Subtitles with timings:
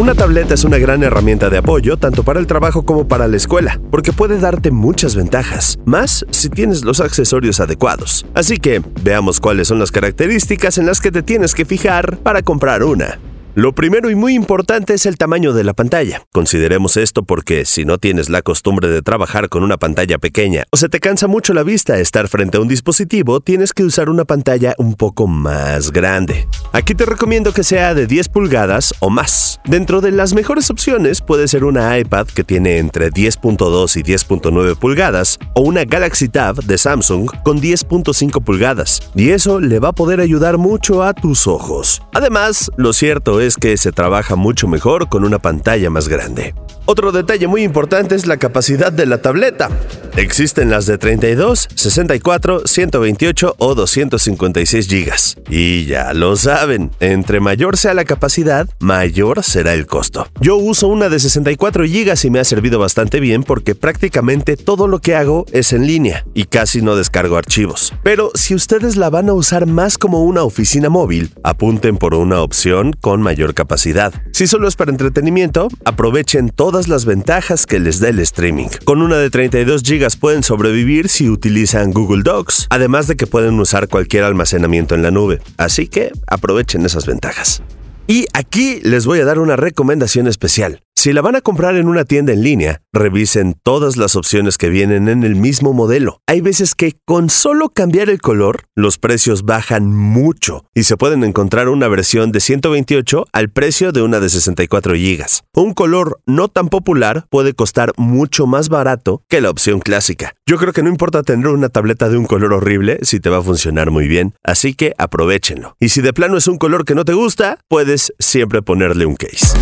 [0.00, 3.36] Una tableta es una gran herramienta de apoyo tanto para el trabajo como para la
[3.36, 8.24] escuela, porque puede darte muchas ventajas, más si tienes los accesorios adecuados.
[8.32, 12.40] Así que veamos cuáles son las características en las que te tienes que fijar para
[12.40, 13.18] comprar una.
[13.56, 16.22] Lo primero y muy importante es el tamaño de la pantalla.
[16.30, 20.76] Consideremos esto porque si no tienes la costumbre de trabajar con una pantalla pequeña o
[20.76, 24.24] se te cansa mucho la vista estar frente a un dispositivo, tienes que usar una
[24.24, 26.46] pantalla un poco más grande.
[26.72, 29.60] Aquí te recomiendo que sea de 10 pulgadas o más.
[29.64, 34.76] Dentro de las mejores opciones puede ser una iPad que tiene entre 10.2 y 10.9
[34.76, 39.10] pulgadas o una Galaxy Tab de Samsung con 10.5 pulgadas.
[39.16, 42.00] Y eso le va a poder ayudar mucho a tus ojos.
[42.12, 46.54] Además, lo cierto es que se trabaja mucho mejor con una pantalla más grande.
[46.86, 49.68] Otro detalle muy importante es la capacidad de la tableta.
[50.16, 55.12] Existen las de 32, 64, 128 o 256 GB.
[55.50, 60.26] Y ya lo saben, entre mayor sea la capacidad, mayor será el costo.
[60.40, 64.88] Yo uso una de 64 GB y me ha servido bastante bien porque prácticamente todo
[64.88, 67.92] lo que hago es en línea y casi no descargo archivos.
[68.02, 72.40] Pero si ustedes la van a usar más como una oficina móvil, apunten por una
[72.40, 74.12] opción con mayor capacidad.
[74.32, 78.66] Si solo es para entretenimiento, aprovechen todas las ventajas que les da el streaming.
[78.84, 83.60] Con una de 32 GB pueden sobrevivir si utilizan Google Docs, además de que pueden
[83.60, 85.38] usar cualquier almacenamiento en la nube.
[85.58, 87.62] Así que aprovechen esas ventajas.
[88.08, 90.80] Y aquí les voy a dar una recomendación especial.
[91.00, 94.68] Si la van a comprar en una tienda en línea, revisen todas las opciones que
[94.68, 96.20] vienen en el mismo modelo.
[96.26, 101.24] Hay veces que con solo cambiar el color, los precios bajan mucho y se pueden
[101.24, 105.24] encontrar una versión de 128 al precio de una de 64 GB.
[105.54, 110.34] Un color no tan popular puede costar mucho más barato que la opción clásica.
[110.44, 113.38] Yo creo que no importa tener una tableta de un color horrible si te va
[113.38, 115.76] a funcionar muy bien, así que aprovechenlo.
[115.80, 119.16] Y si de plano es un color que no te gusta, puedes siempre ponerle un
[119.16, 119.56] case.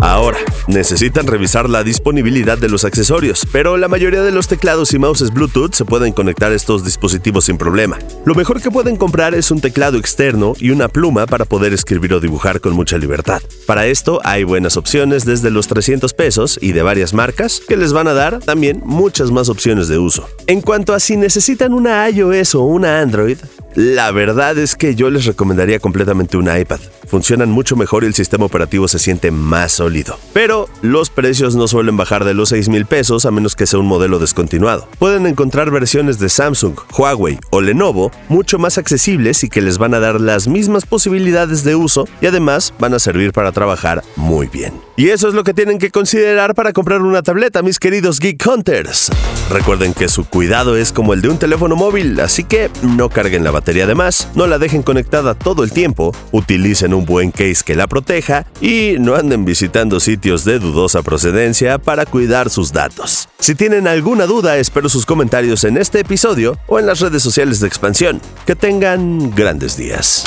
[0.00, 0.38] Ahora,
[0.68, 5.32] necesitan revisar la disponibilidad de los accesorios, pero la mayoría de los teclados y mouses
[5.32, 7.98] Bluetooth se pueden conectar a estos dispositivos sin problema.
[8.24, 12.14] Lo mejor que pueden comprar es un teclado externo y una pluma para poder escribir
[12.14, 13.42] o dibujar con mucha libertad.
[13.66, 17.92] Para esto hay buenas opciones desde los 300 pesos y de varias marcas que les
[17.92, 20.28] van a dar también muchas más opciones de uso.
[20.46, 23.38] En cuanto a si necesitan una iOS o una Android,
[23.74, 26.80] la verdad es que yo les recomendaría completamente un iPad.
[27.06, 30.18] Funcionan mucho mejor y el sistema operativo se siente más sólido.
[30.32, 33.78] Pero los precios no suelen bajar de los 6 mil pesos a menos que sea
[33.78, 34.88] un modelo descontinuado.
[34.98, 39.94] Pueden encontrar versiones de Samsung, Huawei o Lenovo mucho más accesibles y que les van
[39.94, 44.46] a dar las mismas posibilidades de uso y además van a servir para trabajar muy
[44.46, 44.87] bien.
[44.98, 48.44] Y eso es lo que tienen que considerar para comprar una tableta, mis queridos Geek
[48.44, 49.12] Hunters.
[49.48, 53.44] Recuerden que su cuidado es como el de un teléfono móvil, así que no carguen
[53.44, 57.62] la batería de más, no la dejen conectada todo el tiempo, utilicen un buen case
[57.64, 63.28] que la proteja y no anden visitando sitios de dudosa procedencia para cuidar sus datos.
[63.38, 67.60] Si tienen alguna duda, espero sus comentarios en este episodio o en las redes sociales
[67.60, 68.20] de expansión.
[68.44, 70.24] Que tengan grandes días.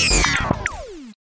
[0.00, 0.57] It's